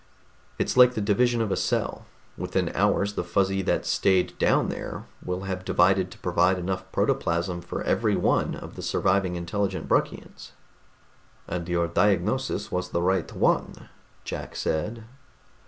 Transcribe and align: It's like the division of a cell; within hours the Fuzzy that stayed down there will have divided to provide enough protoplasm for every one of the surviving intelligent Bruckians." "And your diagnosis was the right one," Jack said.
It's 0.57 0.75
like 0.75 0.95
the 0.95 0.99
division 0.99 1.41
of 1.43 1.51
a 1.51 1.55
cell; 1.55 2.07
within 2.35 2.69
hours 2.73 3.13
the 3.13 3.23
Fuzzy 3.23 3.61
that 3.61 3.85
stayed 3.85 4.35
down 4.39 4.69
there 4.69 5.05
will 5.23 5.41
have 5.41 5.63
divided 5.63 6.09
to 6.09 6.17
provide 6.17 6.57
enough 6.57 6.91
protoplasm 6.91 7.61
for 7.61 7.83
every 7.83 8.15
one 8.15 8.55
of 8.55 8.75
the 8.75 8.81
surviving 8.81 9.35
intelligent 9.35 9.87
Bruckians." 9.87 10.53
"And 11.47 11.69
your 11.69 11.85
diagnosis 11.87 12.71
was 12.71 12.89
the 12.89 13.01
right 13.03 13.31
one," 13.31 13.89
Jack 14.25 14.55
said. 14.55 15.03